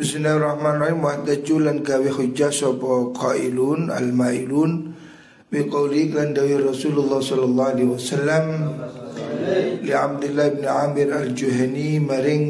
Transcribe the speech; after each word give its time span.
Bismillahirrahmanirrahim. 0.00 1.04
Wa 1.04 1.20
dajulan 1.20 1.84
gawe 1.84 2.08
hujjah 2.08 2.48
sapa 2.48 3.12
qailun 3.12 3.92
al-mailun. 3.92 4.96
Bi 5.52 5.68
qouli 5.68 6.08
kan 6.08 6.32
dawi 6.32 6.56
Rasulullah 6.56 7.20
sallallahu 7.20 7.68
alaihi 7.68 7.90
wasallam. 7.92 8.44
Li 9.84 9.92
Abdullah 9.92 10.56
bin 10.56 10.64
Amir 10.64 11.12
al-Juhani 11.12 12.00
maring 12.00 12.44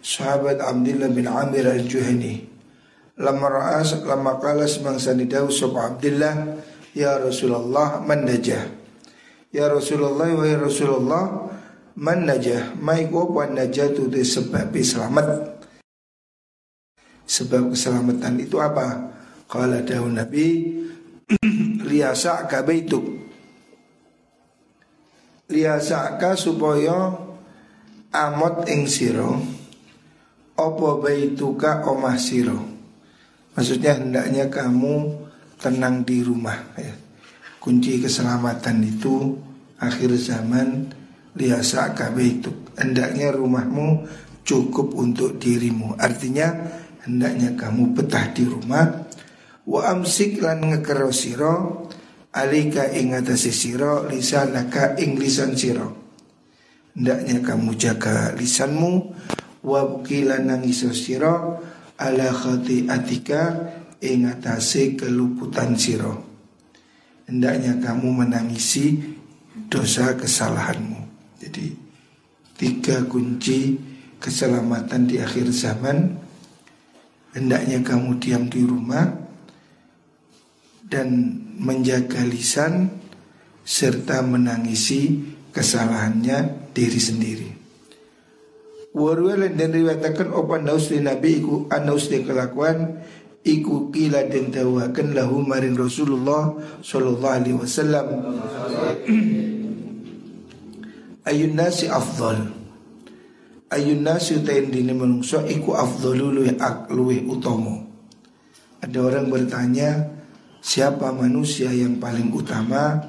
sahabat 0.00 0.64
Abdullah 0.64 1.12
bin 1.12 1.28
Amir 1.28 1.68
al-Juhani. 1.68 2.48
Lama 3.20 3.52
ra'as 3.52 3.92
lama 4.08 4.40
qala 4.40 4.64
semangsa 4.64 5.12
dawu 5.12 5.52
sapa 5.52 5.92
Abdullah 5.92 6.56
ya 6.96 7.20
Rasulullah 7.20 8.00
man 8.00 8.24
najah? 8.24 8.64
Ya 9.52 9.68
Rasulullah 9.68 10.24
wa 10.32 10.40
ya 10.40 10.56
Rasulullah 10.56 11.52
man 12.00 12.24
najah? 12.24 12.80
Mai 12.80 13.12
ko 13.12 13.28
najatu 13.28 14.08
de 14.08 14.24
sebab 14.24 14.72
selamat 14.72 15.57
Sebab 17.28 17.76
keselamatan 17.76 18.40
itu 18.40 18.56
apa? 18.56 19.12
Kalau 19.44 19.80
daun 19.84 20.16
Nabi 20.16 20.74
Liasa'ka 21.88 22.64
baituk. 22.64 23.04
Liasa'ka 25.48 26.36
supaya 26.36 27.28
Amot 28.08 28.64
ing 28.72 28.88
siro 28.88 29.36
Opo 30.56 30.96
baituka 31.04 31.84
omah 31.84 32.16
siro 32.16 32.56
Maksudnya 33.52 34.00
hendaknya 34.00 34.48
kamu 34.48 35.28
tenang 35.60 36.08
di 36.08 36.24
rumah 36.24 36.56
ya. 36.80 36.96
Kunci 37.60 38.00
keselamatan 38.00 38.80
itu 38.80 39.36
Akhir 39.78 40.10
zaman 40.18 40.90
Liasa'ka 41.38 42.10
baituk. 42.10 42.74
Hendaknya 42.74 43.30
rumahmu 43.30 44.10
cukup 44.42 44.90
untuk 44.98 45.38
dirimu. 45.38 45.94
Artinya 45.94 46.50
hendaknya 47.08 47.56
kamu 47.56 47.96
betah 47.96 48.28
di 48.36 48.44
rumah. 48.44 49.08
Wa 49.64 49.96
amsik 49.96 50.44
lan 50.44 50.60
ngekero 50.68 51.08
siro 51.08 51.88
alika 52.36 52.92
ing 52.92 53.16
atase 53.16 53.48
siro 53.48 54.04
lisanaka 54.04 55.00
ing 55.00 55.16
lisan 55.16 55.56
siro 55.56 55.88
hendaknya 56.92 57.40
kamu 57.40 57.72
jaga 57.80 58.36
lisanmu. 58.36 59.16
Wa 59.64 59.82
bukilan 59.88 60.52
nangiso 60.52 60.92
siro 60.92 61.64
ala 61.96 62.30
atika 62.92 63.42
ing 63.98 64.28
atase 64.28 64.94
keluputan 64.94 65.74
siro 65.74 66.28
hendaknya 67.26 67.76
kamu 67.82 68.24
menangisi 68.24 68.96
dosa 69.68 70.16
kesalahanmu. 70.16 71.00
Jadi 71.42 71.66
tiga 72.56 73.04
kunci 73.04 73.76
keselamatan 74.18 75.06
di 75.06 75.20
akhir 75.20 75.50
zaman 75.52 76.27
hendaknya 77.38 77.78
kamu 77.86 78.18
diam 78.18 78.50
di 78.50 78.66
rumah 78.66 79.06
dan 80.88 81.38
menjaga 81.62 82.26
lisan 82.26 82.90
serta 83.62 84.26
menangisi 84.26 85.22
kesalahannya 85.54 86.70
diri 86.74 87.00
sendiri. 87.00 87.50
Warwalan 88.96 89.54
dan 89.54 89.70
riwayatakan 89.70 90.34
opan 90.34 90.66
naus 90.66 90.90
di 90.90 90.98
Nabi 90.98 91.44
iku 91.44 91.70
anaus 91.70 92.10
di 92.10 92.24
kelakuan 92.24 92.98
iku 93.44 93.92
kila 93.94 94.26
dan 94.26 94.50
tawakan 94.50 95.14
lahu 95.14 95.44
maring 95.44 95.78
Rasulullah 95.78 96.56
sallallahu 96.82 97.36
alaihi 97.36 97.58
wasallam 97.60 98.06
ayun 101.28 101.52
nasi 101.54 101.86
afdal 101.86 102.57
ayun 103.68 104.08
utain 104.08 104.72
dini 104.72 104.92
menungso 104.96 105.44
iku 105.44 105.76
afdalu 105.76 106.42
luwih 106.42 106.56
luwih 106.92 107.20
utomo. 107.28 107.84
Ada 108.78 108.98
orang 109.02 109.26
bertanya 109.28 110.08
siapa 110.62 111.10
manusia 111.12 111.68
yang 111.74 111.98
paling 111.98 112.30
utama? 112.30 113.02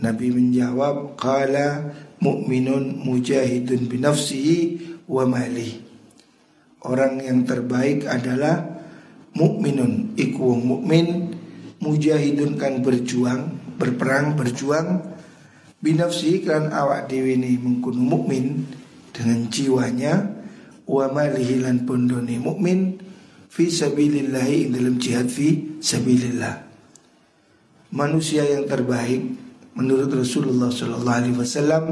Nabi 0.00 0.32
menjawab 0.32 1.20
qala 1.20 1.92
mu'minun 2.24 3.04
mujahidun 3.04 3.84
binafsihi 3.84 4.58
wa 5.04 5.28
mali. 5.28 5.84
Orang 6.80 7.20
yang 7.20 7.44
terbaik 7.44 8.08
adalah 8.08 8.64
mukminun 9.36 10.16
iku 10.16 10.56
mukmin 10.56 11.36
mujahidun 11.84 12.56
kan 12.56 12.80
berjuang, 12.80 13.52
berperang, 13.76 14.32
berjuang 14.32 15.04
binafsi 15.84 16.40
kan 16.40 16.72
awak 16.72 17.08
dewi 17.08 17.36
ini 17.36 17.60
mengkuno 17.60 18.00
mukmin 18.00 18.64
dengan 19.20 19.52
jiwanya 19.52 20.40
wa 20.88 21.12
malihi 21.12 21.60
lan 21.60 21.84
pondone 21.84 22.40
mukmin 22.40 22.96
fi 23.52 23.68
sabilillah 23.68 24.48
dalam 24.72 24.96
jihad 24.96 25.28
fi 25.28 25.76
sabilillah. 25.76 26.72
Manusia 27.92 28.48
yang 28.48 28.64
terbaik 28.64 29.20
menurut 29.76 30.08
Rasulullah 30.08 30.72
sallallahu 30.72 31.18
alaihi 31.20 31.36
wasallam 31.36 31.84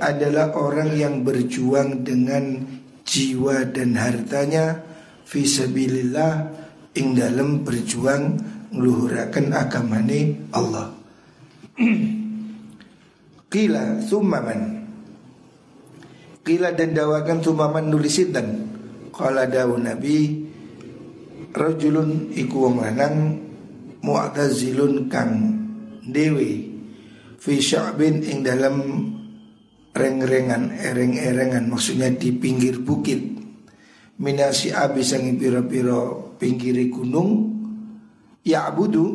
adalah 0.00 0.56
orang 0.56 0.96
yang 0.96 1.20
berjuang 1.20 2.00
dengan 2.00 2.64
jiwa 3.04 3.68
dan 3.68 3.98
hartanya 4.00 4.80
fi 5.28 5.44
sabilillah 5.44 6.48
ing 6.96 7.12
dalam 7.12 7.60
berjuang 7.60 8.40
meluhurakan 8.72 9.52
agamane 9.52 10.48
Allah. 10.54 10.94
Qila 13.50 13.98
thumma 14.06 14.38
man 14.46 14.79
Kila 16.50 16.74
dan 16.74 16.98
dawakan 16.98 17.38
tumaman 17.38 17.94
nulisinten 17.94 18.66
Kala 19.14 19.46
dawu 19.46 19.78
Nabi 19.78 20.42
Rajulun 21.54 22.34
iku 22.34 22.66
wong 22.66 22.82
lanang 22.82 23.38
Mu'tazilun 24.02 25.06
kang 25.06 25.30
dewi 26.02 26.74
Fi 27.38 27.54
sya'bin 27.54 28.26
ing 28.26 28.42
dalam 28.42 28.82
Reng-rengan, 29.94 30.74
ereng-erengan 30.74 31.70
Maksudnya 31.70 32.10
di 32.18 32.34
pinggir 32.34 32.82
bukit. 32.82 33.22
Minasi 34.18 34.74
abis 34.74 35.14
yang 35.14 35.38
piro-piro 35.38 36.34
pinggiri 36.34 36.90
gunung 36.90 37.46
Ya'budu 38.42 39.06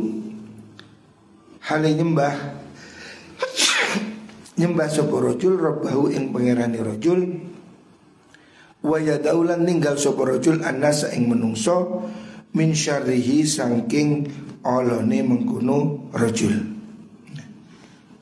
Hal 1.68 1.84
nyembah 1.84 2.64
nyembah 4.56 4.88
sapa 4.88 5.16
rajul 5.20 5.60
rabbahu 5.60 6.12
ing 6.12 6.32
pangerane 6.32 6.80
rajul. 6.80 7.20
Wa 8.86 8.98
yadaulan 9.02 9.66
ninggal 9.66 10.00
sapa 10.00 10.24
rajul 10.24 10.64
annasa 10.64 11.12
ing 11.12 11.28
menungso 11.28 12.08
min 12.56 12.72
syarrihi 12.72 13.44
saking 13.44 14.30
olone 14.64 15.20
mengkuno 15.26 16.10
rajul. 16.16 16.56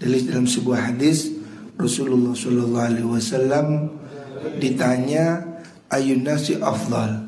Dari 0.02 0.20
dalam 0.28 0.50
sebuah 0.50 0.92
hadis 0.92 1.32
Rasulullah 1.80 2.36
Shallallahu 2.36 2.88
Alaihi 2.92 3.08
Wasallam 3.08 3.68
ditanya 4.60 5.42
ayun 5.88 6.28
nasi 6.28 6.60
afdal? 6.60 7.24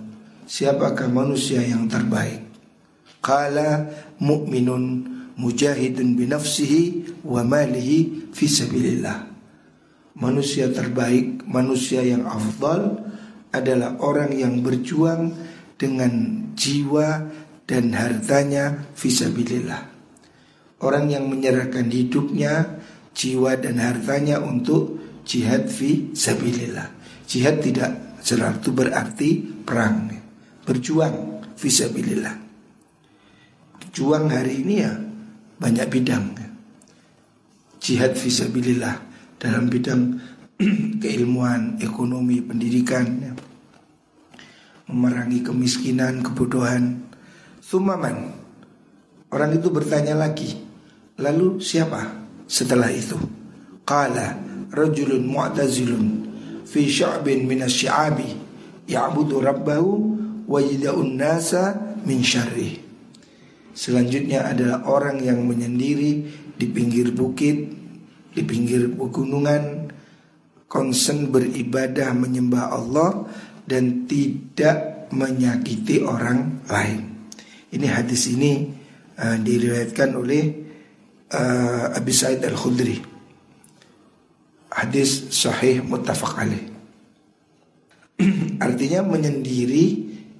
Siapakah 0.45 1.09
manusia 1.09 1.63
yang 1.63 1.89
terbaik? 1.89 2.45
Kala 3.17 3.89
mu'minun 4.21 5.15
mujahidun 5.39 6.13
binafsihi 6.13 7.04
wa 7.25 7.41
malihi 7.41 8.29
fi 8.29 8.45
sabilillah. 8.45 9.33
Manusia 10.15 10.71
terbaik, 10.71 11.43
manusia 11.43 11.99
yang 12.05 12.23
afdal 12.23 13.03
adalah 13.51 13.99
orang 13.99 14.31
yang 14.31 14.63
berjuang 14.63 15.33
dengan 15.75 16.45
jiwa 16.55 17.27
dan 17.67 17.91
hartanya 17.91 18.87
fisabilillah. 18.95 19.91
Orang 20.79 21.11
yang 21.11 21.27
menyerahkan 21.27 21.89
hidupnya, 21.91 22.79
jiwa 23.11 23.59
dan 23.59 23.81
hartanya 23.81 24.39
untuk 24.39 25.01
jihad 25.27 25.67
fi 25.67 26.15
sabilillah. 26.15 26.93
Jihad 27.25 27.59
tidak 27.59 28.21
selalu 28.21 28.69
berarti 28.71 29.43
perang, 29.65 30.13
berjuang 30.63 31.43
fisabilillah. 31.57 32.45
Juang 33.91 34.27
hari 34.31 34.63
ini 34.63 34.75
ya 34.79 34.93
banyak 35.59 35.87
bidang 35.87 36.44
jihad 37.85 38.17
visabilillah 38.17 38.97
dalam 39.37 39.69
bidang 39.69 40.17
keilmuan, 41.03 41.77
ekonomi, 41.77 42.41
pendidikan, 42.41 43.05
ya. 43.21 43.33
memerangi 44.89 45.45
kemiskinan, 45.45 46.25
kebodohan. 46.25 47.05
Sumaman, 47.61 48.33
orang 49.29 49.51
itu 49.53 49.69
bertanya 49.69 50.17
lagi, 50.17 50.57
lalu 51.21 51.61
siapa 51.61 52.25
setelah 52.49 52.89
itu? 52.89 53.21
Qala 53.85 54.33
rajulun 54.73 55.21
mu'tazilun 55.29 56.05
fi 56.65 56.89
sya'bin 56.89 57.45
min 57.45 57.61
asy-sya'abi 57.61 58.29
ya'budu 58.89 59.45
rabbahu 59.45 59.91
wa 60.49 60.57
yad'un 60.57 61.21
nasa 61.21 61.77
min 62.01 62.25
syarrih. 62.25 62.81
Selanjutnya 63.75 64.55
adalah 64.55 64.87
orang 64.87 65.19
yang 65.19 65.43
menyendiri 65.43 66.44
di 66.55 66.65
pinggir 66.71 67.11
bukit, 67.11 67.57
di 68.31 68.41
pinggir 68.43 68.91
pegunungan, 68.91 69.91
konsen 70.67 71.31
beribadah 71.31 72.11
menyembah 72.11 72.65
Allah 72.73 73.11
dan 73.63 74.03
tidak 74.09 75.07
menyakiti 75.15 76.03
orang 76.03 76.65
lain. 76.67 77.31
Ini 77.71 77.87
hadis 77.87 78.27
ini 78.31 78.67
uh, 79.19 79.37
diriwayatkan 79.39 80.09
oleh 80.15 80.43
uh, 81.31 81.95
Abi 81.95 82.11
Sa'id 82.11 82.43
Al-Khudri. 82.43 82.99
Hadis 84.75 85.31
sahih 85.31 85.79
muttafaq 85.79 86.35
alaih. 86.35 86.65
Artinya 88.65 89.07
menyendiri 89.07 89.85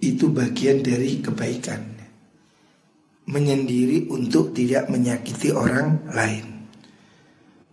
itu 0.04 0.28
bagian 0.28 0.84
dari 0.84 1.24
kebaikan. 1.24 1.95
Menyendiri 3.26 4.06
untuk 4.10 4.54
tidak 4.54 4.86
menyakiti 4.90 5.50
orang 5.50 6.06
lain. 6.14 6.56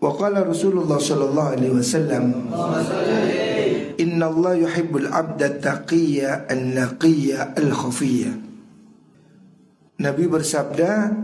Waqala 0.02 0.42
Rasulullah 0.42 0.98
sallallahu 0.98 1.50
alaihi 1.54 1.74
wasallam 1.78 2.50
Inna 4.02 4.26
Allah 4.34 4.58
yuhibbul 4.58 5.06
abda 5.06 5.62
taqiyya 5.62 6.50
an-naqiyya 6.50 7.54
al-khafiyya 7.54 8.34
Nabi 10.02 10.24
bersabda 10.26 11.14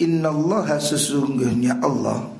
Inna 0.00 0.32
Allah 0.32 0.80
sesungguhnya 0.80 1.84
Allah 1.84 2.32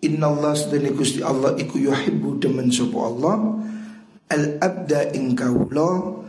Inna 0.00 0.32
Allah 0.32 0.56
sedani 0.56 0.88
Gusti 0.96 1.20
Allah 1.20 1.52
iku 1.60 1.76
yuhibbu 1.76 2.40
demen 2.40 2.72
sapa 2.72 2.96
Allah 2.96 3.36
al-abda 4.32 5.12
ing 5.12 5.36
kaula 5.36 6.24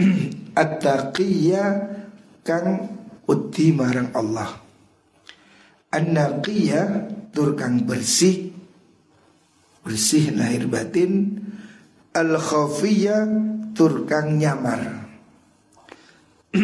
at-taqiyya 0.56 1.64
kang 2.48 2.96
uti 3.30 3.70
marang 3.70 4.10
Allah. 4.10 4.58
An-naqiyya 5.94 6.82
tur 7.30 7.54
kang 7.54 7.86
bersih. 7.86 8.50
Bersih 9.86 10.34
lahir 10.34 10.66
batin. 10.66 11.38
Al 12.10 12.34
khafiyah 12.34 13.30
tur 13.78 14.02
kang 14.10 14.34
nyamar. 14.34 15.06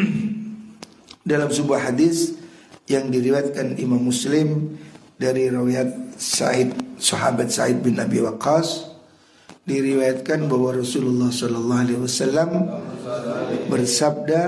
Dalam 1.31 1.51
sebuah 1.51 1.95
hadis 1.95 2.35
yang 2.91 3.11
diriwayatkan 3.11 3.79
Imam 3.79 4.03
Muslim 4.03 4.79
dari 5.19 5.51
riwayat 5.51 6.19
Said 6.19 6.99
sahabat 7.03 7.51
Said 7.51 7.83
bin 7.83 7.99
Abi 7.99 8.23
Waqqas 8.23 8.95
diriwayatkan 9.67 10.47
bahwa 10.47 10.79
Rasulullah 10.79 11.29
sallallahu 11.35 11.83
alaihi 11.83 12.01
wasallam 12.01 12.51
bersabda 13.67 14.43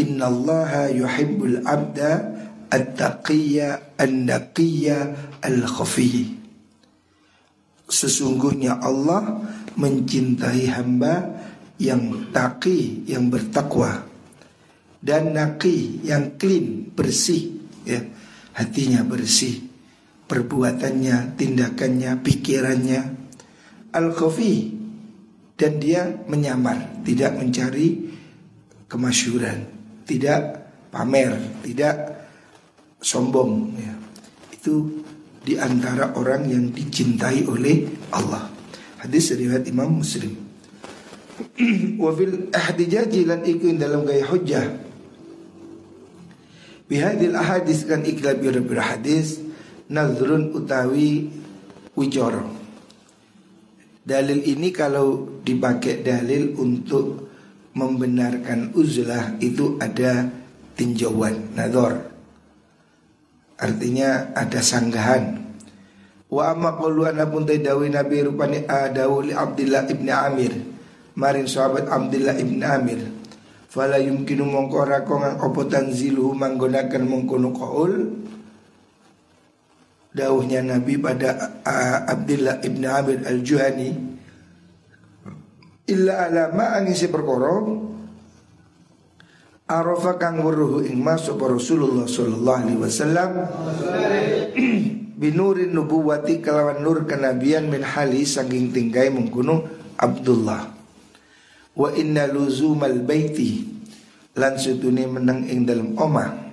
innallaha 0.00 0.88
yuhibbul 0.88 1.60
abda 1.62 2.40
At-taqiyya 2.70 3.98
An-naqiyya 4.00 4.98
Al-khafiyyi 5.42 6.40
Sesungguhnya 7.90 8.78
Allah 8.78 9.42
mencintai 9.74 10.70
hamba 10.70 11.42
yang 11.80 12.30
taqi, 12.30 13.08
yang 13.08 13.32
bertakwa 13.32 14.06
dan 15.00 15.32
naqi, 15.32 16.04
yang 16.04 16.36
clean, 16.36 16.92
bersih 16.92 17.56
ya. 17.88 18.04
Hatinya 18.52 19.00
bersih, 19.06 19.64
perbuatannya, 20.28 21.34
tindakannya, 21.40 22.20
pikirannya. 22.20 23.02
Al-khafi 23.90 24.76
dan 25.56 25.80
dia 25.80 26.06
menyamar, 26.28 27.00
tidak 27.02 27.40
mencari 27.40 28.12
kemasyuran, 28.90 29.79
tidak 30.10 30.40
pamer, 30.90 31.38
tidak 31.62 32.26
sombong 32.98 33.78
ya. 33.78 33.94
Itu 34.50 35.06
di 35.46 35.54
antara 35.54 36.18
orang 36.18 36.50
yang 36.50 36.74
dicintai 36.74 37.46
oleh 37.46 37.86
Allah. 38.10 38.50
Hadis 38.98 39.32
riwayat 39.38 39.70
Imam 39.70 40.02
Muslim. 40.02 40.34
Wa 42.02 42.10
fil 42.12 42.50
ahdijaji 42.52 43.24
lan 43.24 43.46
iku 43.46 43.70
dalam 43.78 44.02
gaya 44.04 44.26
hujjah. 44.26 44.66
Bihadil 46.90 47.38
ahadis 47.38 47.86
kan 47.86 48.02
iklab 48.02 48.42
bir 48.42 48.58
hadis 48.82 49.38
nazrun 49.86 50.50
utawi 50.50 51.30
wijoro. 51.94 52.50
Dalil 54.02 54.42
ini 54.42 54.74
kalau 54.74 55.38
dipakai 55.46 56.02
dalil 56.02 56.58
untuk 56.58 57.29
membenarkan 57.80 58.76
uzlah 58.76 59.40
itu 59.40 59.80
ada 59.80 60.28
tinjauan 60.76 61.56
nador 61.56 62.10
Artinya 63.60 64.32
ada 64.32 64.64
sanggahan. 64.64 65.36
Wa 66.32 66.56
amma 66.56 66.80
qulu 66.80 67.04
pun 67.28 67.44
dawi 67.44 67.92
Nabi 67.92 68.24
rupani 68.24 68.64
adawu 68.64 69.20
li 69.20 69.36
Abdullah 69.36 69.84
ibn 69.84 70.08
Amir. 70.08 70.52
Marin 71.20 71.44
sahabat 71.44 71.84
Abdullah 71.92 72.40
ibn 72.40 72.56
Amir. 72.64 73.04
Fala 73.68 74.00
yumkinu 74.00 74.48
mongko 74.48 74.88
rako 74.88 75.14
ngang 75.20 75.38
opo 75.44 75.68
tanziluhu 75.68 76.34
manggunakan 76.34 77.06
mengkono 77.06 77.54
qaul 77.54 77.92
Dawuhnya 80.10 80.66
Nabi 80.66 80.98
pada 80.98 81.62
Abdullah 82.02 82.58
ibn 82.66 82.82
Amir 82.82 83.22
al-Juhani 83.22 84.09
Illa 85.90 86.30
alama 86.30 86.78
angin 86.78 86.94
si 86.94 87.10
perkoro 87.10 87.90
Arafa 89.70 90.18
kang 90.18 90.42
weruh 90.42 90.82
ing 90.82 90.98
masuk 90.98 91.38
Rasulullah 91.46 92.06
sallallahu 92.06 92.58
alaihi 92.58 92.78
wasallam 92.82 93.30
binurin 95.22 95.70
nubuwati 95.70 96.42
kelawan 96.42 96.82
nur 96.82 97.06
kenabian 97.06 97.70
min 97.70 97.86
hali 97.86 98.26
saking 98.26 98.74
tinggai 98.74 99.14
mengkuno 99.14 99.66
Abdullah. 99.94 100.74
Wa 101.78 101.94
inna 101.94 102.26
luzumal 102.26 102.98
baiti 103.06 103.62
lan 104.34 104.58
sutune 104.58 105.06
meneng 105.06 105.46
ing 105.46 105.62
dalam 105.62 105.94
omah. 105.94 106.50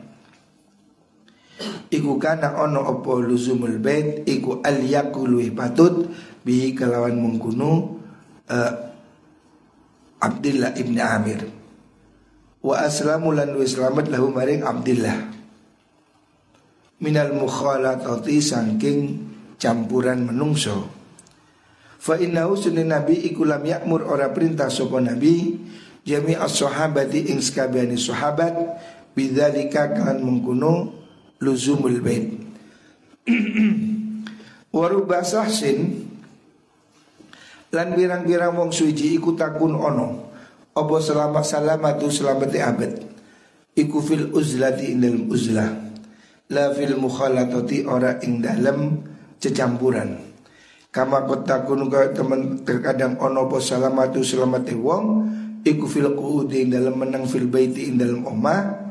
Iku 1.89 2.21
kana 2.21 2.53
ono 2.61 2.85
opo 2.85 3.17
luzumul 3.17 3.81
bait 3.81 4.29
iku 4.29 4.61
al 4.61 4.77
yakulu 4.83 5.41
patut 5.57 6.05
bi 6.45 6.77
kelawan 6.77 7.17
mengkuno 7.17 7.97
uh, 8.45 8.86
Abdullah 10.17 10.73
ibn 10.77 10.97
Amir. 10.97 11.41
Wa 12.65 12.83
aslamu 12.83 13.33
lan 13.37 13.53
wa 13.53 13.65
selamat 13.65 14.09
lahu 14.09 14.33
maring 14.33 14.65
Abdillah. 14.65 15.17
Minal 16.97 17.37
mukhalatati 17.37 18.41
saking 18.41 18.99
campuran 19.61 20.25
menungso. 20.25 20.89
Fa 22.01 22.17
innahu 22.17 22.57
sunnah 22.57 22.85
nabi 22.85 23.29
iku 23.29 23.45
lam 23.45 23.61
yakmur 23.61 24.05
ora 24.05 24.33
perintah 24.33 24.69
sapa 24.69 25.01
nabi 25.01 25.57
jami 26.07 26.33
as-sahabati 26.33 27.29
ing 27.29 27.43
sakabehane 27.43 27.99
sahabat 27.99 28.53
bidzalika 29.11 29.91
kan 29.91 30.17
mengkuno 30.23 30.93
luzumul 31.43 31.99
bait. 31.99 32.31
Warubasahsin 34.77 36.06
lan 37.73 37.91
birang-birang 37.95 38.55
wong 38.55 38.71
suci 38.71 39.17
iku 39.17 39.35
takun 39.35 39.75
ono. 39.75 40.31
Apa 40.77 40.95
selamat 41.01 41.43
salamatu 41.43 42.07
selamat 42.07 42.51
abad. 42.61 42.91
Iku 43.77 43.97
fil 44.01 44.33
uzlati 44.33 44.93
indal 44.93 45.29
uzlah 45.29 45.69
La 46.47 46.73
fil 46.73 46.97
mukhalatati 46.97 47.85
ora 47.85 48.17
ing 48.23 48.41
dalam 48.41 49.03
cecampuran. 49.37 50.15
Kama 50.89 51.27
kotakun 51.27 51.91
ka 51.91 52.15
teman 52.15 52.63
terkadang 52.63 53.19
ono 53.19 53.45
po 53.45 53.59
salamatu 53.59 54.23
selamat 54.23 54.71
wong 54.77 55.05
Iku 55.67 55.83
fil 55.83 56.15
kuudi 56.15 56.63
ing 56.63 56.71
menang 56.95 57.27
fil 57.27 57.51
baiti 57.51 57.91
ing 57.91 57.99
dalam 57.99 58.23
omah. 58.23 58.87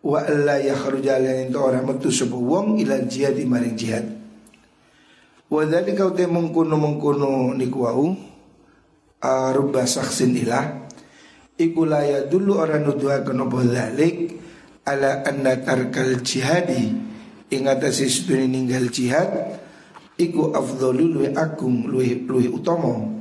Wa 0.00 0.24
alla 0.24 0.56
yakhruja 0.56 1.20
lan 1.20 1.52
itu 1.52 1.60
orang 1.60 1.84
metu 1.84 2.08
sebu 2.08 2.40
wong 2.40 2.80
ila 2.80 3.04
jihad 3.04 3.36
maring 3.44 3.76
jihad 3.76 4.19
Wa 5.50 5.66
dzalika 5.66 6.14
te 6.14 6.30
mengkuno 6.30 6.78
mengkuno 6.78 7.58
niku 7.58 7.82
wau 7.82 8.06
Rubba 9.50 9.84
saksin 9.84 10.32
ilah. 10.32 10.88
Iku 11.60 11.84
laya 11.84 12.24
dulu 12.24 12.56
orang 12.56 12.86
nuduhakan 12.88 13.44
apa 13.44 13.58
dalik 13.68 14.16
Ala 14.86 15.26
anna 15.26 15.60
tarkal 15.60 16.24
jihadi 16.24 16.94
Ingat 17.52 17.84
sesuatu 17.90 18.38
ninggal 18.46 18.88
jihad 18.88 19.60
Iku 20.16 20.56
afdhalu 20.56 21.04
luwi 21.18 21.28
agung 21.36 21.84
luwi, 21.90 22.24
luwi 22.24 22.48
utomo 22.48 23.20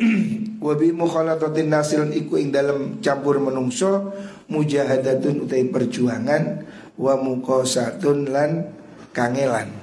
Wabi 0.64 0.94
mukhalatatin 0.94 1.68
nasil 1.68 2.08
iku 2.14 2.40
ing 2.40 2.54
dalam 2.54 3.02
campur 3.04 3.36
menungso 3.36 4.14
Mujahadatun 4.48 5.44
utai 5.44 5.68
perjuangan 5.68 6.64
Wa 6.96 7.20
mukosatun 7.20 8.32
lan 8.32 8.72
kangelan 9.12 9.81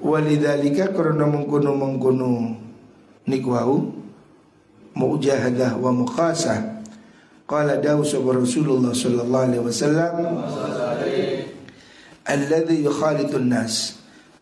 Walidhalika 0.00 0.96
karena 0.96 1.28
mengkuno 1.28 1.76
mengkuno 1.76 2.56
Nikwau 3.28 3.92
mujahadah 4.96 5.76
wa 5.76 5.92
muqasah 5.92 6.82
qala 7.44 7.78
dawu 7.78 8.02
Rasulullah 8.32 8.96
sallallahu 8.96 9.44
alaihi 9.44 9.62
wasallam 9.62 10.14
alladhi 12.26 12.82
yukhalitun 12.82 13.52
nas 13.52 14.00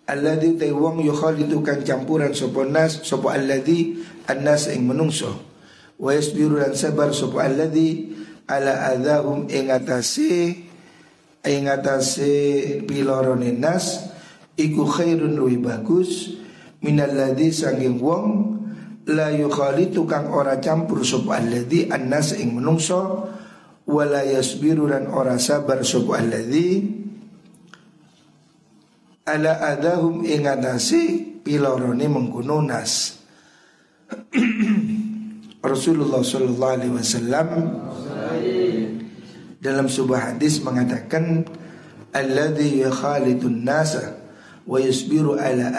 alladhi 0.08 0.56
tay 0.56 0.72
wong 0.72 1.04
yukhalitu 1.04 1.60
kan 1.60 1.84
campuran 1.84 2.32
sapa 2.32 2.64
nas 2.64 3.04
sapa 3.04 3.36
alladhi 3.36 4.00
annas 4.24 4.72
ing 4.72 4.88
menungso. 4.88 5.36
Wa 5.98 6.14
yasbiru 6.14 6.62
dan 6.62 6.78
sabar 6.78 7.10
sapa 7.10 7.44
alladzi 7.44 8.14
ala 8.48 8.94
adahum 8.94 9.50
ing 9.52 9.68
atase 9.68 10.64
ing 11.44 11.62
atase 11.68 12.32
pilorone 12.88 13.52
nas 13.58 14.16
iku 14.58 14.82
khairun 14.84 15.38
luwih 15.38 15.62
bagus. 15.62 16.34
Minalladzi 16.82 17.50
sanging 17.50 17.98
wong 17.98 18.26
la 19.10 19.30
yukhalitu 19.34 20.06
kang 20.06 20.30
ora 20.30 20.60
campur 20.62 21.02
sapa 21.02 21.42
alladzi 21.42 21.90
annas 21.90 22.38
ing 22.38 22.54
menungso 22.54 23.26
wala 23.88 24.22
yasbiru 24.22 24.86
dan 24.90 25.10
ora 25.10 25.38
sabar 25.38 25.82
sapa 25.86 26.22
alladzi. 26.22 26.98
Ala 29.26 29.62
adahum 29.74 30.26
ing 30.26 30.44
atase 30.46 31.22
pilorone 31.42 32.06
mengkono 32.10 32.58
nas. 32.62 33.18
Rasulullah 35.58 36.22
Shallallahu 36.22 36.74
Alaihi 36.78 36.94
Wasallam 36.94 37.48
dalam 39.58 39.90
sebuah 39.90 40.32
hadis 40.32 40.62
mengatakan 40.62 41.42
alladhi 42.14 42.86
yakhalitun 42.86 43.66
nasa 43.66 44.17
wa 44.68 44.76
yasbiru 44.76 45.40
ala 45.40 45.72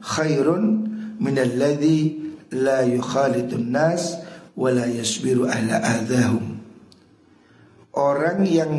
khairun 0.00 0.64
min 1.20 1.36
alladhi 1.36 2.16
la 2.56 2.80
yukhalitun 2.88 3.68
nas 3.68 4.16
wa 4.56 4.72
la 4.72 4.88
yasbiru 4.88 5.44
ala 5.44 5.84
orang 7.92 8.40
yang 8.48 8.72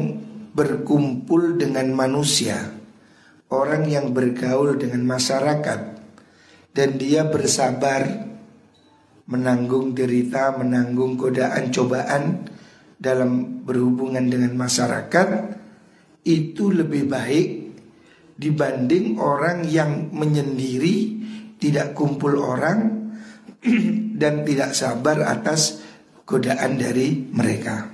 berkumpul 0.58 1.62
dengan 1.62 1.94
manusia 1.94 2.58
orang 3.54 3.86
yang 3.86 4.10
bergaul 4.10 4.74
dengan 4.74 5.06
masyarakat 5.06 5.80
dan 6.74 6.90
dia 6.98 7.26
bersabar 7.26 8.30
menanggung 9.30 9.94
derita, 9.94 10.58
menanggung 10.58 11.14
godaan, 11.14 11.70
cobaan 11.70 12.50
dalam 12.98 13.62
berhubungan 13.64 14.26
dengan 14.26 14.58
masyarakat 14.58 15.30
itu 16.26 16.74
lebih 16.74 17.06
baik 17.08 17.48
dibanding 18.40 19.20
orang 19.20 19.68
yang 19.68 20.16
menyendiri, 20.16 21.20
tidak 21.60 21.92
kumpul 21.92 22.40
orang 22.40 23.12
dan 24.22 24.48
tidak 24.48 24.72
sabar 24.72 25.28
atas 25.28 25.84
godaan 26.24 26.80
dari 26.80 27.20
mereka. 27.36 27.92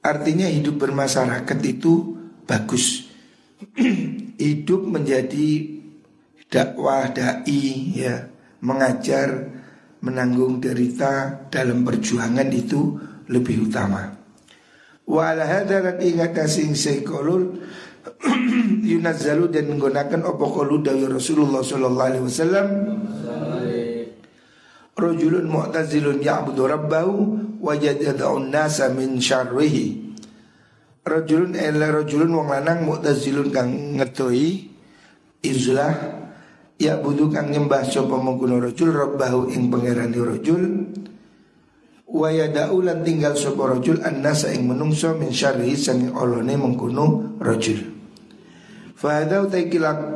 Artinya 0.00 0.48
hidup 0.48 0.80
bermasyarakat 0.80 1.58
itu 1.68 2.16
bagus. 2.48 3.04
hidup 4.40 4.88
menjadi 4.88 5.76
dakwah 6.48 7.12
dai 7.12 7.92
ya, 7.92 8.24
mengajar 8.64 9.52
menanggung 10.00 10.64
derita 10.64 11.44
dalam 11.52 11.84
perjuangan 11.84 12.48
itu 12.48 12.96
lebih 13.28 13.68
utama. 13.68 14.16
Wa 15.04 15.36
ala 15.36 15.44
hadaran 15.44 16.00
ingat 16.00 16.40
sing 16.48 16.72
sekolul 16.72 17.60
yunazzalu 18.90 19.48
dan 19.48 19.72
menggunakan 19.72 20.20
apa 20.24 20.44
qalu 20.44 20.84
dari 20.84 21.04
Rasulullah 21.08 21.64
sallallahu 21.64 22.08
alaihi 22.08 22.24
wasallam. 22.24 22.66
Rajulun 25.00 25.48
mu'tazilun 25.48 26.20
ya'budu 26.20 26.68
rabbahu 26.68 27.14
wajadada'un 27.64 28.52
nasa 28.52 28.92
min 28.92 29.16
syarrihi. 29.16 30.12
Rajulun 31.00 31.56
ila 31.56 32.04
rajulun 32.04 32.30
wong 32.36 32.48
lanang 32.52 32.84
mu'tazilun 32.84 33.48
kang 33.48 33.96
ngetoi 33.96 34.68
izlah 35.40 36.20
Ya 36.80 36.96
budu 36.96 37.28
kang 37.28 37.52
nyembah 37.52 37.84
sapa 37.84 38.16
mengkono 38.16 38.56
rajul 38.56 38.96
rabbahu 38.96 39.52
ing 39.52 39.68
pangerane 39.68 40.16
rajul. 40.16 40.88
Wa 42.08 42.32
yada'u 42.32 42.80
lan 42.80 43.04
tinggal 43.04 43.36
sapa 43.36 43.76
rajul 43.76 44.00
annasa 44.00 44.48
ing 44.48 44.64
menungso 44.64 45.12
min 45.12 45.28
syarri 45.28 45.76
sang 45.76 46.08
olone 46.16 46.56
mengkono 46.56 47.36
rajul 47.36 47.89
fa 49.00 49.24
hadau 49.24 49.48
taikila 49.48 50.12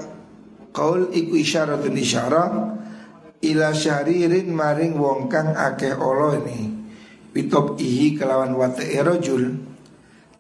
qaul 0.76 1.09
iku 1.17 1.41
isyaratun 1.41 1.97
isyarah 1.97 2.50
ila 3.41 3.73
syaririn 3.73 4.53
maring 4.53 5.00
wong 5.00 5.33
kang 5.33 5.57
akeh 5.57 5.97
olone 5.97 6.85
Witop 7.35 7.83
ihi 7.83 8.14
kelawan 8.14 8.55
wate 8.55 8.87
rajul 9.00 9.75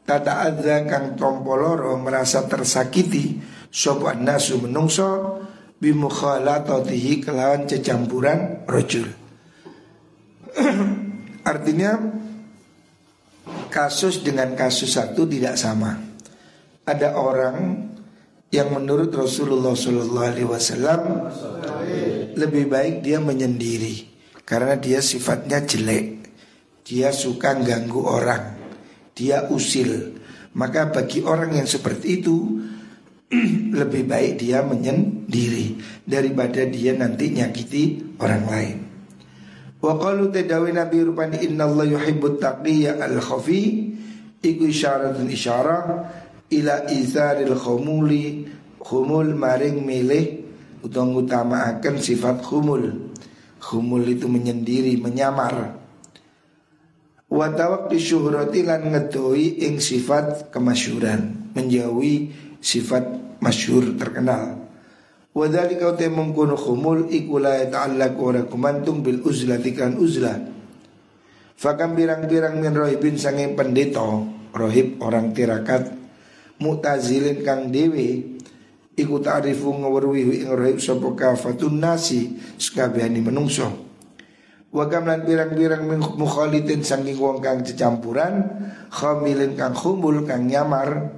Tata 0.04 0.44
adza 0.46 0.84
kang 0.84 1.16
tompoloro 1.16 1.96
merasa 1.98 2.44
tersakiti 2.44 3.40
Sopo 3.74 4.06
nasu 4.14 4.62
menungso 4.62 5.42
bimukhalatatihi 5.82 7.20
kelawan 7.20 7.66
cecampuran 7.66 8.62
rojul. 8.70 9.10
Artinya 11.50 11.92
kasus 13.68 14.22
dengan 14.22 14.54
kasus 14.54 14.94
satu 14.94 15.26
tidak 15.26 15.58
sama. 15.58 15.98
Ada 16.86 17.18
orang 17.18 17.56
yang 18.52 18.68
menurut 18.72 19.10
Rasulullah 19.14 19.72
Shallallahu 19.72 20.28
Alaihi 20.28 20.48
Wasallam 20.48 21.02
lebih 22.34 22.66
baik 22.68 23.04
dia 23.04 23.22
menyendiri 23.22 24.14
karena 24.44 24.76
dia 24.76 25.00
sifatnya 25.00 25.64
jelek, 25.64 26.28
dia 26.84 27.10
suka 27.14 27.56
ganggu 27.56 28.04
orang, 28.04 28.60
dia 29.16 29.48
usil. 29.48 30.20
Maka 30.54 30.86
bagi 30.92 31.24
orang 31.24 31.58
yang 31.58 31.66
seperti 31.66 32.22
itu 32.22 32.62
lebih 33.80 34.06
baik 34.06 34.38
dia 34.38 34.62
menyendiri 34.62 35.80
daripada 36.06 36.62
dia 36.68 36.94
nanti 36.94 37.34
nyakiti 37.34 38.14
orang 38.22 38.44
lain. 38.46 38.76
Wa 39.82 39.98
qalu 39.98 40.30
tadawi 40.30 40.70
nabi 40.72 41.02
rupani 41.02 41.44
Allah 41.58 41.84
yuhibbut 41.84 42.38
taqiyya 42.38 43.02
al 43.02 43.18
khafi 43.18 43.92
iku 44.44 44.62
isyaratun 44.68 45.28
isyarah 45.28 45.82
ila 46.52 46.88
izaril 46.90 47.56
khumuli 47.56 48.48
khumul 48.84 49.32
maring 49.32 49.80
milih 49.80 50.44
utang 50.84 51.16
utama 51.16 51.64
akan 51.72 51.96
sifat 51.96 52.44
khumul. 52.44 53.12
Khumul 53.64 54.04
itu 54.12 54.28
menyendiri, 54.28 55.00
menyamar. 55.00 55.80
Wa 57.32 57.48
tawaqqi 57.48 57.96
syuhrati 57.96 58.60
lan 58.60 58.92
ngedoi 58.92 59.64
ing 59.64 59.80
sifat 59.80 60.52
kemasyuran, 60.52 61.50
menjauhi 61.56 62.28
sifat 62.60 63.08
masyhur 63.40 63.96
terkenal. 63.96 64.60
Wadali 65.34 65.80
kau 65.80 65.96
te 65.96 66.06
mengkono 66.06 66.54
khumul 66.54 67.10
ikula 67.10 67.64
ta'allaq 67.66 68.14
ora 68.20 68.42
kumantung 68.46 69.02
bil 69.02 69.24
uzlah 69.24 69.58
tikan 69.58 69.98
uzlah. 69.98 70.38
Fakam 71.58 71.96
birang-birang 71.98 72.60
min 72.60 72.70
rohibin 72.76 73.18
sanging 73.18 73.56
pendeta 73.58 74.04
rohib 74.54 75.02
orang 75.02 75.34
tirakat 75.34 76.03
mutazilin 76.60 77.42
kang 77.42 77.72
dewi 77.72 78.38
iku 78.94 79.18
ta'rifu 79.18 79.70
ngawerwi 79.82 80.46
ing 80.46 80.52
rohib 80.54 80.78
sapa 80.78 81.08
kafatun 81.14 81.80
nasi 81.82 82.38
sekabehane 82.58 83.18
menungso. 83.22 83.70
Wakam 84.74 85.06
lan 85.06 85.22
birang-birang 85.22 85.86
min 85.86 86.02
mukhalitin 86.02 86.82
sanging 86.82 87.14
wong 87.18 87.38
kang 87.38 87.62
cecampuran 87.62 88.42
khamilin 88.90 89.54
kang 89.54 89.70
khumul 89.70 90.26
kang 90.26 90.50
nyamar 90.50 91.14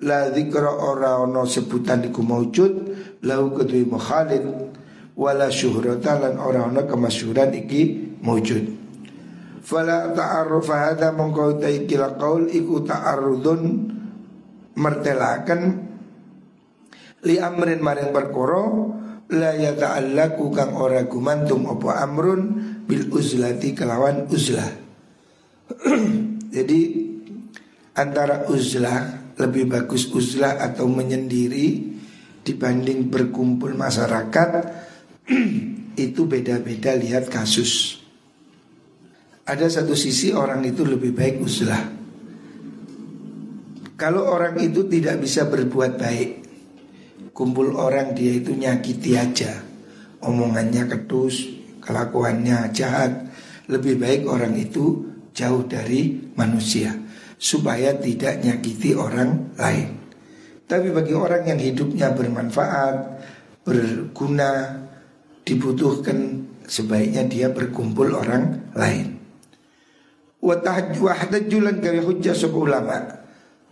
La 0.00 0.32
dzikra 0.32 0.80
ora 0.80 1.20
ono 1.20 1.44
sebutan 1.44 2.08
iku 2.08 2.24
maujud 2.24 2.72
lau 3.20 3.52
kedui 3.52 3.84
mukhalid 3.84 4.40
wala 5.12 5.52
syuhrata 5.52 6.16
lan 6.16 6.40
ora 6.40 6.64
ono 6.64 6.88
kemasyhuran 6.88 7.52
iki 7.52 8.16
maujud. 8.24 8.64
Fala 9.60 10.08
ta'arrufa 10.16 10.88
hada 10.88 11.12
mongko 11.12 11.60
kila 11.60 12.16
qaul 12.16 12.48
iku 12.48 12.80
ta'arrudun 12.80 13.60
mertelakan 14.78 15.90
li 17.26 17.36
amrin 17.36 17.80
maring 17.82 18.10
perkara 18.14 18.64
la 19.30 19.54
yata'allaku 19.54 20.44
kang 20.50 20.74
ora 20.74 21.06
gumantung 21.06 21.70
apa 21.70 22.02
amrun 22.02 22.42
bil 22.86 23.06
uzlati 23.14 23.76
kelawan 23.76 24.26
uzlah. 24.26 24.70
Jadi 26.56 26.80
antara 27.94 28.50
uzlah 28.50 29.32
lebih 29.38 29.70
bagus 29.70 30.10
uzlah 30.10 30.58
atau 30.58 30.90
menyendiri 30.90 31.94
dibanding 32.42 33.06
berkumpul 33.06 33.70
masyarakat 33.78 34.50
itu 36.10 36.20
beda-beda 36.26 36.98
lihat 36.98 37.30
kasus. 37.30 38.02
Ada 39.46 39.82
satu 39.82 39.94
sisi 39.94 40.34
orang 40.34 40.62
itu 40.66 40.82
lebih 40.82 41.14
baik 41.14 41.42
uzlah. 41.42 41.99
Kalau 44.00 44.32
orang 44.32 44.56
itu 44.56 44.88
tidak 44.88 45.20
bisa 45.20 45.44
berbuat 45.44 46.00
baik, 46.00 46.30
kumpul 47.36 47.76
orang 47.76 48.16
dia 48.16 48.32
itu 48.32 48.56
nyakiti 48.56 49.12
aja, 49.12 49.60
omongannya 50.24 50.88
kedus, 50.88 51.44
kelakuannya 51.84 52.72
jahat, 52.72 53.28
lebih 53.68 54.00
baik 54.00 54.24
orang 54.24 54.56
itu 54.56 55.04
jauh 55.36 55.68
dari 55.68 56.16
manusia 56.32 56.96
supaya 57.36 57.92
tidak 58.00 58.40
nyakiti 58.40 58.96
orang 58.96 59.52
lain. 59.60 59.92
Tapi 60.64 60.88
bagi 60.96 61.12
orang 61.12 61.44
yang 61.44 61.60
hidupnya 61.60 62.16
bermanfaat, 62.16 63.20
berguna, 63.68 64.80
dibutuhkan 65.44 66.48
sebaiknya 66.64 67.28
dia 67.28 67.52
berkumpul 67.52 68.16
orang 68.16 68.72
lain. 68.72 69.20
Wahdajulan 70.40 71.84
gawe 71.84 72.00
hujjah 72.00 72.32
sapa 72.32 72.56
ulama. 72.56 73.19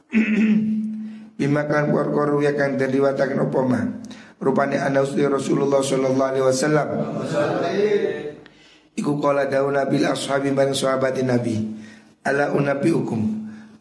Bimakan 1.39 1.95
kor-kor 1.95 2.41
ya 2.43 2.57
kang 2.57 2.81
dan 2.81 2.91
riwatakan 2.91 3.39
opoma 3.39 4.01
Rupanya 4.39 4.87
anda 4.87 5.03
Rasulullah 5.03 5.83
sallallahu 5.83 6.31
alaihi 6.31 6.47
wasallam. 6.47 6.89
Iku 8.95 9.19
kala 9.19 9.51
daun 9.51 9.75
nabi 9.75 10.07
ashabi 10.07 10.55
bareng 10.55 10.79
sahabat 10.79 11.19
nabi. 11.27 11.59
Ala 12.23 12.55
unabi 12.55 12.91
hukum. 12.95 13.19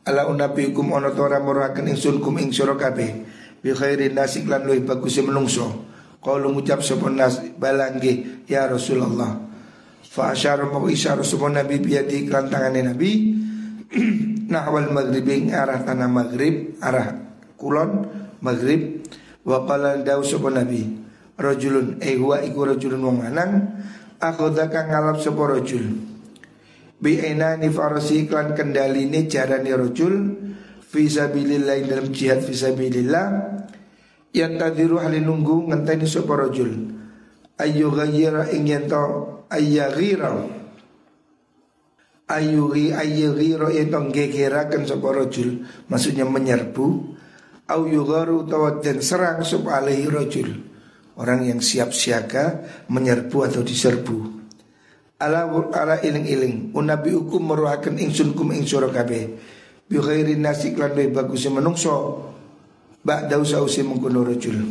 Ala 0.01 0.25
unabi 0.25 0.74
hukum 0.74 0.98
ono 0.98 1.13
tora 1.13 1.38
murakan 1.38 1.93
ingsun 1.93 2.17
kum 2.25 2.41
ing 2.41 2.50
sira 2.50 2.74
kabeh. 2.74 3.22
Bi 3.62 3.69
khairin 3.69 4.17
nasik 4.17 4.50
lan 4.50 4.65
luwih 4.65 4.81
bagus 4.81 5.22
menungso. 5.22 5.86
Kalau 6.25 6.50
ngucap 6.50 6.81
sapa 6.81 7.05
nas 7.13 7.38
balangge 7.62 8.46
ya 8.50 8.65
Rasulullah. 8.65 9.38
Fa 10.01 10.34
asyara 10.34 10.65
mau 10.65 10.89
isyara 10.89 11.22
sapa 11.22 11.53
nabi 11.53 11.77
biadi 11.77 12.25
tangane 12.25 12.81
nabi. 12.81 13.12
Nahwal 14.48 14.96
maghribi 14.96 15.51
arah 15.51 15.84
tanah 15.84 16.08
maghrib 16.08 16.80
arah 16.80 17.36
kulon 17.60 18.08
maghrib. 18.39 19.04
Wa 19.44 19.63
qala 19.68 20.00
dawu 20.04 20.24
sapa 20.24 20.51
nabi 20.51 20.84
rajulun 21.39 22.04
eh 22.04 22.20
huwa 22.20 22.44
iku 22.44 22.68
rajulun 22.68 23.00
wong 23.00 23.18
lanang 23.24 23.80
akhadha 24.20 24.68
kang 24.68 24.92
ngalap 24.92 25.20
sapa 25.20 25.44
rajul? 25.56 25.84
Bi 27.00 27.20
ainani 27.20 27.72
farasi 27.72 28.27
klan 28.27 28.56
kendaline 28.56 29.27
jarane 29.27 29.72
rajul 29.72 30.16
fi 30.84 31.08
sabilillah 31.08 31.77
dalam 31.88 32.08
jihad 32.12 32.44
fi 32.44 32.56
sabilillah. 32.56 33.27
Yang 34.36 34.54
tadiru 34.60 35.00
halin 35.00 35.24
nunggu 35.24 35.72
ngenteni 35.72 36.08
sapa 36.08 36.36
rajul? 36.36 36.72
Ayu 37.58 37.89
ghayyira 37.89 38.51
ing 38.54 38.68
yen 38.68 38.86
to 38.86 39.04
ayyaghira 42.27 43.00
ayuhi 43.00 43.48
ayyaghira 43.55 43.67
ento 43.72 44.00
gegeraken 44.12 44.84
sapa 44.84 45.07
rajul. 45.15 45.63
Maksudnya 45.88 46.27
menyerbu. 46.27 47.15
Au 47.67 47.84
yugharu 47.84 48.48
tawaddan 48.48 49.03
serang 49.03 49.43
sub 49.43 49.67
alaihi 49.67 50.07
rajul. 50.07 50.50
Orang 51.17 51.43
yang 51.43 51.60
siap 51.60 51.91
siaga 51.91 52.63
menyerbu 52.88 53.38
atau 53.43 53.65
diserbu. 53.65 54.17
Ala 55.17 55.50
ala 55.74 55.98
iling-iling. 56.00 56.72
Unabi 56.77 57.12
hukum 57.12 57.41
meruakan 57.41 57.98
ingsun 57.98 58.38
kum 58.38 58.53
ing 58.53 58.63
sura 58.69 58.88
kabeh. 58.88 59.36
Bi 59.88 59.98
khairi 59.98 60.38
nasi 60.38 60.77
lan 60.77 60.93
bagus 60.93 61.48
menungso. 61.50 62.27
Ba'da 63.01 63.39
usausi 63.39 63.81
mengkono 63.88 64.22
rajul. 64.24 64.62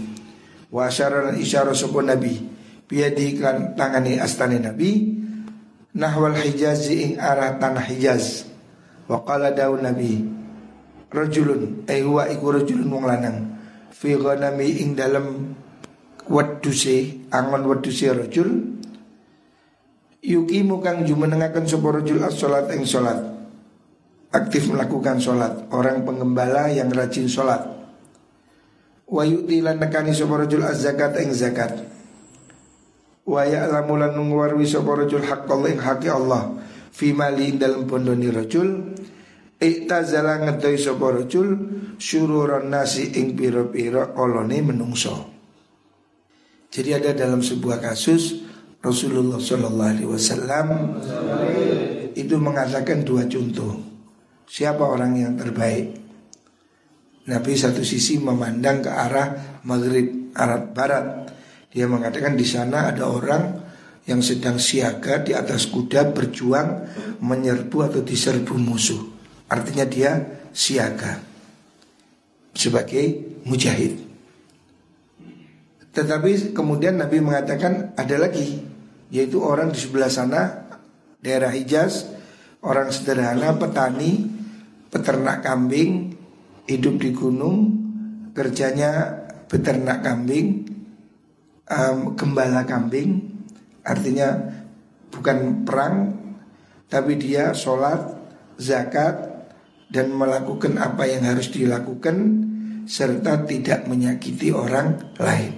Wa 0.70 0.88
asyara 0.88 1.32
lan 1.32 1.40
sapa 1.74 1.98
nabi. 2.04 2.36
Biadi 2.86 3.34
kan 3.42 3.74
tangani 3.74 4.14
astane 4.22 4.62
nabi 4.62 5.16
nahwal 5.96 6.36
hijazi 6.36 6.94
ing 7.02 7.12
arah 7.16 7.56
tanah 7.56 7.88
hijaz. 7.88 8.44
Wa 9.08 9.24
qala 9.24 9.50
daun 9.56 9.80
nabi 9.80 10.20
rajulun 11.08 11.88
ai 11.88 12.04
huwa 12.04 12.28
iku 12.28 12.52
rajulun 12.52 12.90
wong 12.92 13.06
lanang 13.08 13.38
fi 13.88 14.12
ghanami 14.18 14.84
ing 14.84 14.92
dalem 14.92 15.56
weduse 16.28 17.24
angon 17.32 17.64
weduse 17.70 18.10
rajul 18.12 18.76
yuki 20.20 20.66
kang 20.82 21.06
jumenengaken 21.06 21.64
sapa 21.64 21.88
rajul 22.02 22.20
as-salat 22.20 22.68
ing 22.76 22.84
salat. 22.84 23.34
Aktif 24.34 24.68
melakukan 24.68 25.22
salat 25.22 25.70
orang 25.72 26.02
pengembala 26.04 26.68
yang 26.68 26.92
rajin 26.92 27.30
salat. 27.30 27.62
Wa 29.06 29.22
yu'ti 29.22 29.62
nekani 29.62 30.12
sapa 30.12 30.44
rajul 30.44 30.66
az-zakat 30.66 31.14
ing 31.22 31.30
zakat 31.30 31.95
wa 33.26 33.42
ya'lamu 33.42 33.98
lan 33.98 34.14
ngwarwi 34.14 34.64
sapa 34.64 34.94
rajul 34.94 35.26
haqqallah 35.26 35.74
ing 35.74 35.82
haqqi 35.82 36.08
Allah 36.08 36.54
fi 36.94 37.10
mali 37.10 37.58
dalam 37.58 37.84
pondoni 37.84 38.30
rajul 38.30 38.96
Iktazala 39.56 40.44
ngedoi 40.44 40.76
sapa 40.76 41.16
rajul 41.16 41.48
syururan 41.96 42.68
nasi 42.68 43.08
ing 43.16 43.32
pira-pira 43.32 44.12
olone 44.20 44.60
menungso. 44.60 45.32
Jadi 46.68 46.92
ada 46.92 47.16
dalam 47.16 47.40
sebuah 47.40 47.80
kasus 47.80 48.44
Rasulullah 48.84 49.40
Shallallahu 49.40 49.92
Alaihi 49.96 50.10
Wasallam 50.12 50.68
itu 52.12 52.36
mengatakan 52.36 53.00
dua 53.00 53.24
contoh. 53.24 53.80
Siapa 54.44 54.84
orang 54.84 55.16
yang 55.16 55.32
terbaik? 55.40 56.04
Nabi 57.26 57.52
satu 57.56 57.80
sisi 57.80 58.20
memandang 58.20 58.84
ke 58.84 58.92
arah 58.92 59.60
maghrib 59.64 60.36
arah 60.36 60.68
barat. 60.68 61.25
Dia 61.76 61.84
mengatakan 61.84 62.40
di 62.40 62.48
sana 62.48 62.88
ada 62.88 63.04
orang 63.04 63.52
yang 64.08 64.24
sedang 64.24 64.56
siaga 64.56 65.20
di 65.20 65.36
atas 65.36 65.68
kuda 65.68 66.16
berjuang 66.16 66.88
menyerbu 67.20 67.84
atau 67.84 68.00
diserbu 68.00 68.56
musuh. 68.56 69.04
Artinya 69.52 69.84
dia 69.84 70.16
siaga 70.56 71.20
sebagai 72.56 73.36
mujahid. 73.44 73.92
Tetapi 75.92 76.56
kemudian 76.56 76.96
Nabi 76.96 77.20
mengatakan 77.20 77.92
ada 77.92 78.16
lagi 78.16 78.56
yaitu 79.12 79.44
orang 79.44 79.68
di 79.68 79.76
sebelah 79.76 80.08
sana 80.08 80.64
daerah 81.20 81.52
Hijaz 81.52 82.08
orang 82.64 82.88
sederhana 82.88 83.52
petani 83.52 84.24
peternak 84.88 85.44
kambing 85.44 86.16
hidup 86.64 86.96
di 87.04 87.12
gunung 87.12 87.58
kerjanya 88.32 89.12
peternak 89.44 90.00
kambing 90.00 90.75
um, 91.70 92.14
gembala 92.18 92.66
kambing 92.66 93.42
artinya 93.86 94.34
bukan 95.10 95.62
perang 95.62 95.96
tapi 96.86 97.18
dia 97.18 97.50
sholat 97.50 98.14
zakat 98.58 99.36
dan 99.90 100.10
melakukan 100.14 100.78
apa 100.78 101.06
yang 101.06 101.22
harus 101.26 101.50
dilakukan 101.50 102.46
serta 102.86 103.42
tidak 103.46 103.90
menyakiti 103.90 104.54
orang 104.54 105.18
lain. 105.18 105.52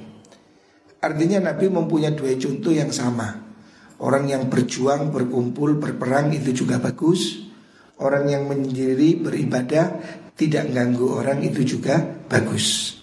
Artinya 0.99 1.53
Nabi 1.53 1.71
mempunyai 1.71 2.17
dua 2.17 2.35
contoh 2.35 2.73
yang 2.73 2.91
sama. 2.91 3.47
Orang 3.99 4.31
yang 4.31 4.47
berjuang, 4.49 5.11
berkumpul, 5.11 5.79
berperang 5.79 6.33
itu 6.35 6.65
juga 6.65 6.81
bagus. 6.81 7.47
Orang 7.99 8.31
yang 8.31 8.47
menyendiri 8.47 9.19
beribadah 9.19 10.01
tidak 10.39 10.71
ganggu 10.71 11.19
orang 11.19 11.43
itu 11.43 11.67
juga 11.67 11.99
bagus. 12.31 12.98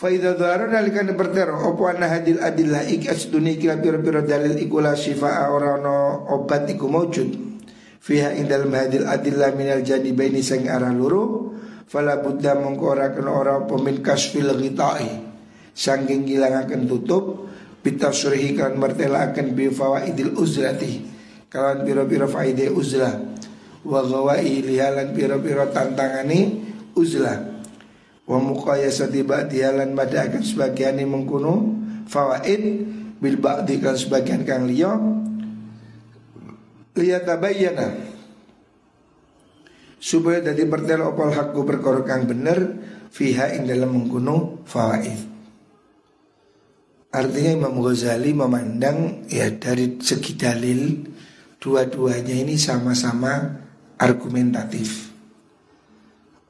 Faidah 0.00 0.32
dharu 0.32 0.72
nalikan 0.72 1.12
bertero 1.12 1.60
Opo 1.60 1.84
anna 1.84 2.08
hadil 2.08 2.40
adillah 2.40 2.88
iki 2.88 3.12
asduni 3.12 3.60
kira 3.60 3.76
pira-pira 3.76 4.24
dalil 4.24 4.56
ikulah 4.56 4.96
syifa'a 4.96 5.52
orano 5.52 6.24
obat 6.24 6.72
iku 6.72 6.88
maujud 6.88 7.28
fiha 8.00 8.32
indal 8.32 8.64
mahadil 8.64 9.04
adillah 9.04 9.52
minal 9.52 9.84
baini 10.16 10.40
sang 10.40 10.64
arah 10.72 10.88
luru 10.88 11.52
fala 11.84 12.16
buddha 12.16 12.56
mongko 12.56 12.84
ora 12.96 13.12
kena 13.12 13.28
ora 13.28 13.54
pemin 13.68 14.00
kasfil 14.00 14.48
ghitai. 14.56 15.28
Saking 15.76 16.24
ngilangaken 16.24 16.88
tutup 16.88 17.52
bitasrihi 17.84 18.56
kan 18.56 18.80
martelaken 18.80 19.52
bi 19.52 19.68
fawaidil 19.68 20.32
uzlati 20.32 21.04
kawan 21.52 21.84
pira-pira 21.84 22.24
faide 22.24 22.72
uzlah. 22.72 23.20
Wa 23.84 24.00
gawai 24.00 24.64
lihalan 24.64 25.12
pira-pira 25.12 25.68
tantangani 25.68 26.72
uzlah 26.96 27.59
wa 28.30 28.38
muqayasati 28.38 29.26
ba'dihalan 29.26 29.98
pada 29.98 30.30
akan 30.30 30.42
sebagian 30.46 31.02
mengkuno 31.02 31.74
fawaid 32.06 32.62
bil 33.18 33.36
ba'di 33.42 33.82
kan 33.82 33.98
sebagian 33.98 34.46
kang 34.46 34.70
liya 34.70 34.94
liyatabayyana 36.94 38.06
supaya 39.98 40.46
dari 40.46 40.62
pertel 40.62 41.02
opal 41.10 41.34
hakku 41.34 41.66
perkara 41.66 42.06
kang 42.06 42.30
bener 42.30 42.78
fiha 43.10 43.58
ing 43.58 43.66
dalam 43.66 43.90
mengkuno 43.98 44.62
fawaid. 44.62 45.28
Artinya 47.10 47.66
Imam 47.66 47.82
Ghazali 47.82 48.30
memandang 48.30 49.26
ya 49.26 49.50
dari 49.50 49.98
segi 49.98 50.38
dalil 50.38 51.10
dua-duanya 51.58 52.38
ini 52.38 52.54
sama-sama 52.54 53.58
argumentatif. 53.98 55.09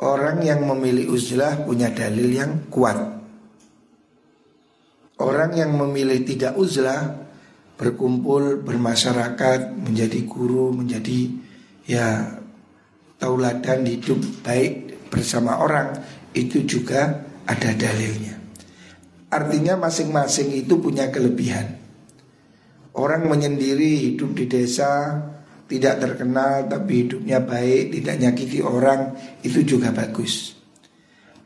Orang 0.00 0.40
yang 0.40 0.64
memilih 0.64 1.12
uzlah 1.12 1.60
punya 1.60 1.92
dalil 1.92 2.32
yang 2.32 2.72
kuat. 2.72 2.96
Orang 5.20 5.52
yang 5.52 5.76
memilih 5.76 6.24
tidak 6.24 6.56
uzlah 6.56 7.28
berkumpul, 7.76 8.64
bermasyarakat, 8.64 9.76
menjadi 9.76 10.24
guru, 10.24 10.72
menjadi 10.72 11.28
ya 11.84 12.32
tauladan 13.20 13.84
hidup 13.84 14.16
baik 14.40 15.04
bersama 15.12 15.60
orang 15.60 15.92
itu 16.32 16.64
juga 16.64 17.28
ada 17.44 17.70
dalilnya. 17.76 18.40
Artinya 19.28 19.76
masing-masing 19.76 20.48
itu 20.56 20.80
punya 20.80 21.12
kelebihan. 21.12 21.76
Orang 22.96 23.28
menyendiri 23.28 24.00
hidup 24.10 24.32
di 24.32 24.48
desa 24.48 25.20
tidak 25.70 26.02
terkenal 26.02 26.66
tapi 26.66 27.06
hidupnya 27.06 27.38
baik, 27.38 27.94
tidak 27.94 28.16
nyakiti 28.18 28.59
orang 28.59 29.14
itu 29.46 29.62
juga 29.62 29.94
bagus. 29.94 30.59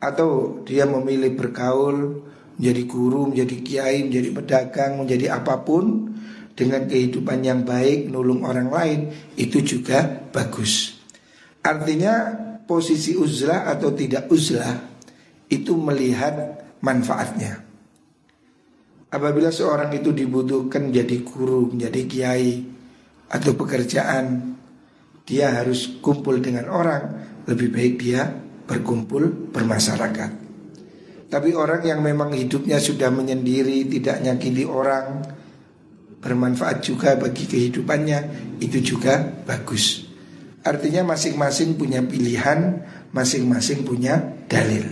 Atau 0.01 0.61
dia 0.65 0.89
memilih 0.89 1.37
bergaul, 1.37 2.25
menjadi 2.57 2.81
guru, 2.89 3.29
menjadi 3.29 3.55
kiai, 3.61 3.99
menjadi 4.09 4.29
pedagang, 4.33 4.91
menjadi 4.97 5.37
apa 5.37 5.61
pun 5.61 6.09
dengan 6.57 6.89
kehidupan 6.89 7.45
yang 7.45 7.61
baik, 7.61 8.09
nulung 8.09 8.41
orang 8.41 8.73
lain 8.73 8.99
itu 9.37 9.61
juga 9.61 10.25
bagus. 10.33 10.97
Artinya 11.61 12.33
posisi 12.65 13.13
uzlah 13.13 13.69
atau 13.69 13.93
tidak 13.93 14.25
uzlah 14.33 14.73
itu 15.53 15.77
melihat 15.77 16.65
manfaatnya. 16.81 17.61
Apabila 19.13 19.53
seorang 19.53 19.93
itu 19.93 20.09
dibutuhkan 20.09 20.89
menjadi 20.89 21.21
guru, 21.21 21.71
menjadi 21.71 22.01
kiai 22.09 22.74
atau 23.29 23.51
pekerjaan, 23.57 24.55
dia 25.25 25.49
harus 25.57 25.97
kumpul 26.01 26.37
dengan 26.37 26.69
orang, 26.69 27.03
lebih 27.49 27.73
baik 27.73 27.93
dia 27.97 28.29
berkumpul 28.65 29.49
bermasyarakat. 29.53 30.31
Tapi 31.25 31.49
orang 31.57 31.81
yang 31.81 32.05
memang 32.05 32.31
hidupnya 32.37 32.77
sudah 32.77 33.09
menyendiri, 33.09 33.89
tidak 33.89 34.21
nyakiti 34.21 34.63
orang, 34.63 35.25
bermanfaat 36.21 36.85
juga 36.85 37.17
bagi 37.17 37.49
kehidupannya, 37.49 38.19
itu 38.61 38.81
juga 38.81 39.21
bagus. 39.45 40.05
Artinya 40.65 41.13
masing-masing 41.13 41.77
punya 41.77 42.01
pilihan, 42.01 42.81
masing-masing 43.13 43.85
punya 43.85 44.21
dalil. 44.49 44.85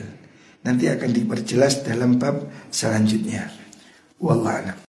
Nanti 0.66 0.90
akan 0.90 1.10
diperjelas 1.10 1.86
dalam 1.86 2.22
bab 2.22 2.46
selanjutnya. 2.70 3.50
Wallahu 4.22 4.74